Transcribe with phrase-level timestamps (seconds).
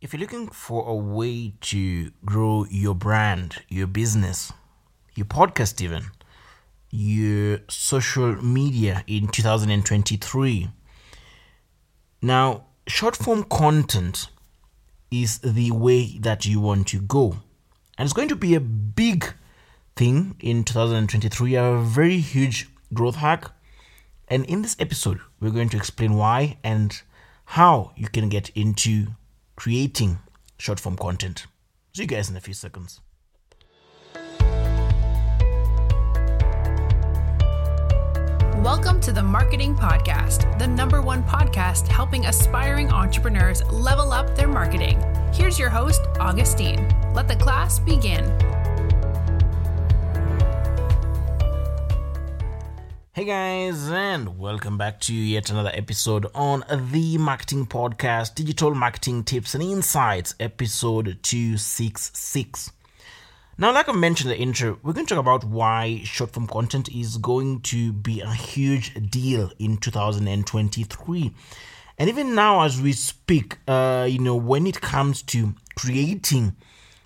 [0.00, 4.50] If you're looking for a way to grow your brand, your business,
[5.14, 6.04] your podcast, even
[6.90, 10.70] your social media in 2023,
[12.22, 14.28] now short form content
[15.10, 17.36] is the way that you want to go,
[17.98, 19.34] and it's going to be a big
[19.96, 23.50] thing in 2023, a very huge growth hack.
[24.28, 27.02] And in this episode, we're going to explain why and
[27.44, 29.08] how you can get into
[29.60, 30.18] creating
[30.56, 31.44] short form content.
[31.92, 33.02] See you guys in a few seconds.
[38.64, 44.48] Welcome to the Marketing Podcast, the number one podcast helping aspiring entrepreneurs level up their
[44.48, 44.98] marketing.
[45.34, 46.88] Here's your host, Augustine.
[47.12, 48.24] Let the class begin.
[53.12, 59.24] Hey guys, and welcome back to yet another episode on the Marketing Podcast Digital Marketing
[59.24, 62.70] Tips and Insights, episode 266.
[63.58, 66.46] Now, like I mentioned in the intro, we're going to talk about why short form
[66.46, 71.34] content is going to be a huge deal in 2023.
[71.98, 76.54] And even now, as we speak, uh, you know, when it comes to creating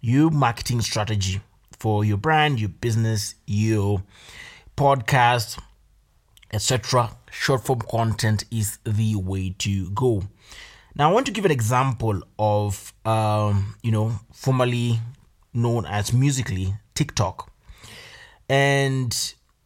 [0.00, 1.42] your marketing strategy
[1.78, 4.02] for your brand, your business, your
[4.78, 5.58] podcast,
[6.52, 10.22] etc., short form content is the way to go.
[10.94, 15.00] Now, I want to give an example of, um, you know, formerly
[15.54, 17.50] known as Musical.ly TikTok.
[18.48, 19.16] And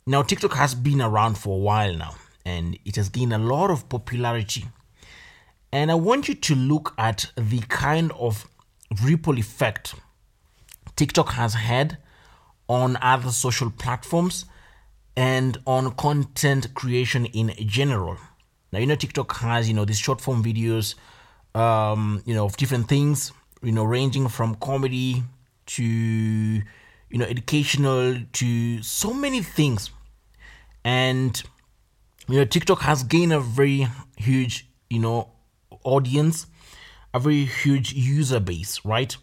[0.06, 3.70] now TikTok has been around for a while now and it has gained a lot
[3.70, 4.66] of popularity.
[5.72, 8.46] And I want you to look at the kind of
[9.02, 9.94] ripple effect
[10.96, 11.98] TikTok has had
[12.68, 14.44] on other social platforms
[15.16, 18.16] and on content creation in general.
[18.72, 20.94] Now, you know, TikTok has, you know, these short form videos,
[21.54, 25.22] um, you know, of different things, you know, ranging from comedy
[25.66, 26.62] to
[27.14, 29.90] you know educational to so many things
[30.84, 31.42] and
[32.28, 35.30] you know tiktok has gained a very huge you know
[35.84, 36.46] audience
[37.12, 39.16] a very huge user base right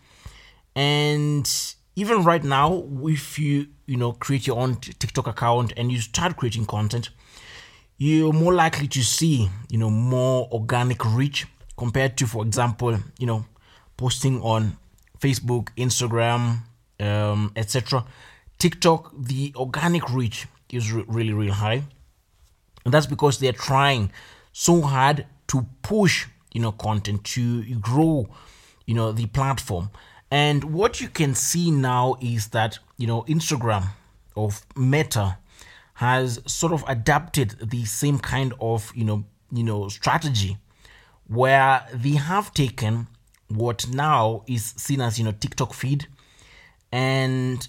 [0.75, 5.99] and even right now if you you know create your own tiktok account and you
[5.99, 7.09] start creating content
[7.97, 11.45] you're more likely to see you know more organic reach
[11.77, 13.45] compared to for example you know
[13.97, 14.77] posting on
[15.21, 16.63] Facebook, Instagram,
[16.99, 18.03] um, etc.
[18.57, 21.83] TikTok, the organic reach is re- really, really high.
[22.83, 24.11] And that's because they're trying
[24.51, 28.27] so hard to push, you know, content to grow,
[28.87, 29.91] you know, the platform.
[30.31, 33.89] And what you can see now is that, you know, Instagram
[34.35, 35.37] of Meta
[35.95, 40.57] has sort of adapted the same kind of, you know, you know, strategy
[41.27, 43.07] where they have taken
[43.47, 46.07] what now is seen as you know TikTok feed
[46.91, 47.67] and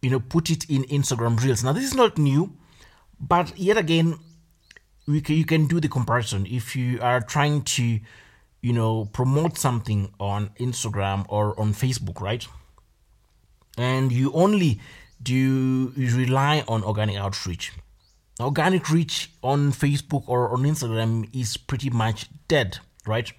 [0.00, 1.62] you know put it in Instagram Reels.
[1.62, 2.56] Now this is not new,
[3.20, 4.18] but yet again,
[5.06, 8.00] we can, you can do the comparison if you are trying to
[8.62, 12.46] you know promote something on Instagram or on Facebook, right?
[13.76, 14.80] And you only
[15.22, 15.34] do
[15.96, 17.72] you rely on organic outreach.
[18.40, 23.30] Organic reach on Facebook or on Instagram is pretty much dead, right?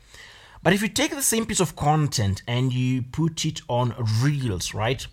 [0.61, 4.73] But if you take the same piece of content and you put it on Reels,
[4.73, 5.05] right,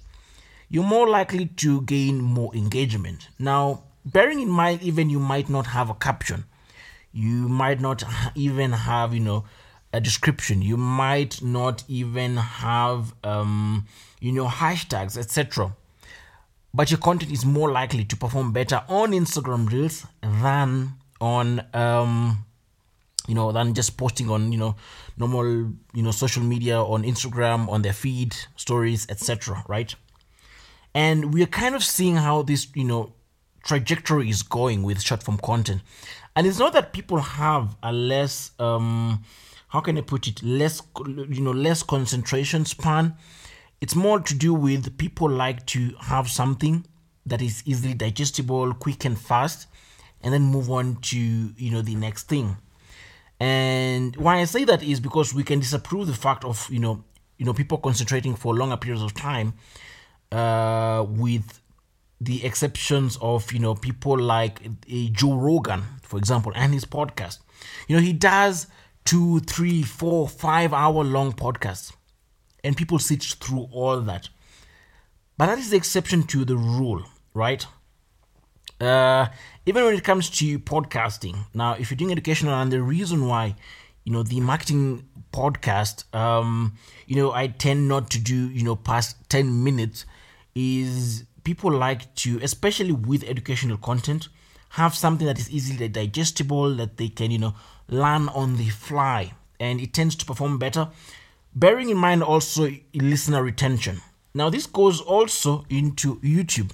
[0.69, 3.29] you're more likely to gain more engagement.
[3.39, 6.45] Now, bearing in mind, even you might not have a caption,
[7.13, 8.05] you might not
[8.37, 9.45] even have, you know,
[9.93, 13.87] a description, you might not even have, um,
[14.21, 15.75] you know, hashtags, etc.
[16.73, 22.45] But your content is more likely to perform better on Instagram Reels than on um,
[23.27, 24.75] you know, than just posting on, you know,
[25.17, 25.45] normal,
[25.95, 29.63] you know, social media on Instagram, on their feed, stories, etc.
[29.69, 29.95] Right?
[30.95, 33.13] And we are kind of seeing how this, you know,
[33.65, 35.83] trajectory is going with short form content.
[36.35, 39.23] And it's not that people have a less, um,
[39.71, 43.15] how can I put it, less, you know, less concentration span.
[43.81, 46.85] It's more to do with people like to have something
[47.25, 49.69] that is easily digestible, quick and fast,
[50.23, 52.57] and then move on to, you know, the next thing.
[53.39, 57.03] And why I say that is because we can disapprove the fact of you know
[57.39, 59.55] you know people concentrating for longer periods of time,
[60.31, 61.59] uh, with
[62.21, 67.39] the exceptions of you know people like a Joe Rogan, for example, and his podcast.
[67.89, 68.67] You know he does
[69.05, 71.93] two, three, four, five hour long podcasts,
[72.63, 74.29] and people sit through all that.
[75.37, 77.03] But that is the exception to the rule,
[77.35, 77.67] right?
[78.81, 79.27] Uh,
[79.67, 81.37] even when it comes to podcasting.
[81.55, 83.57] Now, if you're doing educational, and the reason why
[84.05, 86.77] you know, the marketing podcast, um,
[87.07, 90.05] you know, I tend not to do, you know, past 10 minutes
[90.55, 94.29] is people like to, especially with educational content,
[94.71, 97.55] have something that is easily digestible that they can, you know,
[97.89, 100.89] learn on the fly and it tends to perform better.
[101.55, 104.01] Bearing in mind also listener retention.
[104.33, 106.71] Now, this goes also into YouTube.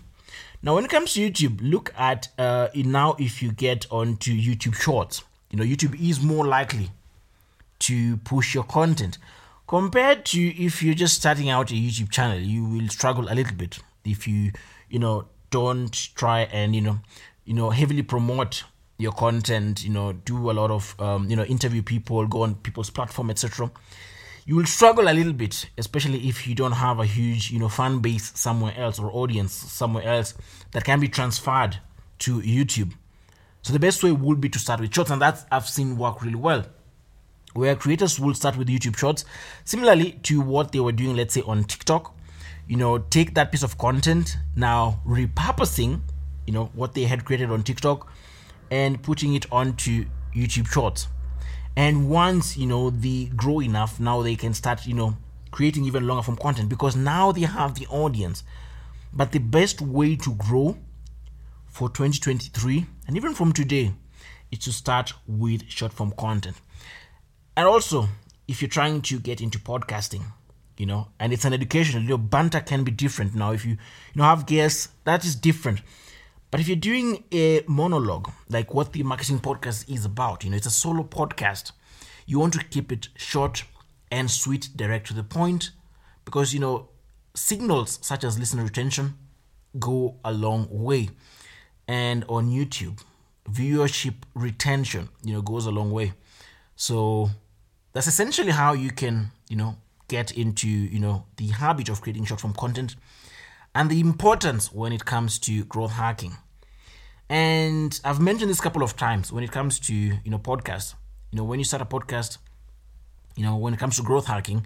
[0.62, 4.74] Now, when it comes to YouTube, look at uh, now if you get onto YouTube
[4.74, 6.90] Shorts, you know, YouTube is more likely
[7.78, 9.18] to push your content
[9.66, 12.38] compared to if you're just starting out a YouTube channel.
[12.38, 14.52] You will struggle a little bit if you,
[14.90, 16.98] you know, don't try and you know,
[17.46, 18.64] you know, heavily promote
[18.98, 19.82] your content.
[19.82, 23.30] You know, do a lot of um, you know, interview people, go on people's platform,
[23.30, 23.70] etc
[24.46, 27.68] you will struggle a little bit, especially if you don't have a huge, you know,
[27.68, 30.34] fan base somewhere else or audience somewhere else
[30.70, 31.78] that can be transferred
[32.20, 32.92] to YouTube.
[33.62, 36.22] So the best way would be to start with shorts, and that's I've seen work
[36.22, 36.64] really well.
[37.54, 39.24] Where creators will start with YouTube shorts,
[39.64, 42.14] similarly to what they were doing, let's say on TikTok.
[42.68, 46.02] You know, take that piece of content now, repurposing,
[46.46, 48.10] you know, what they had created on TikTok,
[48.70, 51.08] and putting it onto YouTube shorts.
[51.76, 55.16] And once you know they grow enough now they can start you know
[55.50, 58.44] creating even longer form content because now they have the audience.
[59.12, 60.76] But the best way to grow
[61.66, 63.92] for 2023 and even from today
[64.50, 66.56] is to start with short form content.
[67.56, 68.08] And also
[68.48, 70.22] if you're trying to get into podcasting
[70.78, 73.52] you know and it's an educational your banter can be different now.
[73.52, 73.78] If you you
[74.16, 75.82] know have guests that is different
[76.50, 80.56] but if you're doing a monologue, like what the marketing podcast is about, you know,
[80.56, 81.72] it's a solo podcast,
[82.26, 83.64] you want to keep it short
[84.10, 85.70] and sweet, direct to the point,
[86.24, 86.88] because, you know,
[87.34, 89.14] signals such as listener retention
[89.78, 91.10] go a long way.
[91.88, 93.02] And on YouTube,
[93.50, 96.14] viewership retention, you know, goes a long way.
[96.76, 97.30] So
[97.92, 99.76] that's essentially how you can, you know,
[100.08, 102.96] get into, you know, the habit of creating short form content
[103.76, 106.34] and the importance when it comes to growth hacking.
[107.28, 110.94] And I've mentioned this a couple of times when it comes to, you know, podcasts.
[111.30, 112.38] You know, when you start a podcast,
[113.36, 114.64] you know, when it comes to growth hacking,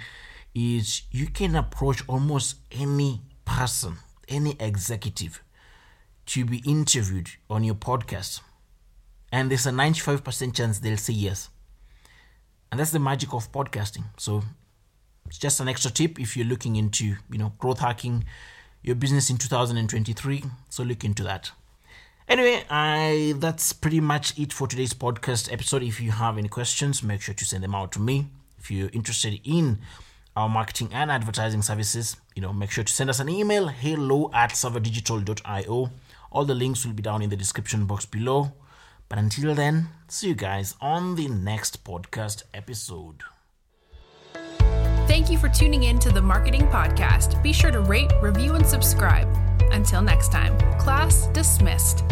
[0.55, 3.97] is you can approach almost any person,
[4.29, 5.43] any executive
[6.27, 8.43] to be interviewed on your podcast.
[9.33, 11.49] And there's a 95% chance they'll say yes.
[12.71, 14.05] And that's the magic of podcasting.
[14.19, 14.45] So
[15.27, 18.25] it's just an extra tip if you're looking into, you know, growth hacking
[18.83, 20.45] your business in 2023.
[20.69, 21.51] So look into that.
[22.29, 25.83] Anyway, I that's pretty much it for today's podcast episode.
[25.83, 28.29] If you have any questions, make sure to send them out to me.
[28.59, 29.81] If you're interested in
[30.37, 34.31] our marketing and advertising services, you know, make sure to send us an email, hello
[34.33, 35.91] at savadigital.io.
[36.31, 38.53] All the links will be down in the description box below.
[39.09, 43.25] But until then, see you guys on the next podcast episode.
[45.11, 47.43] Thank you for tuning in to the Marketing Podcast.
[47.43, 49.27] Be sure to rate, review, and subscribe.
[49.73, 52.05] Until next time, class dismissed.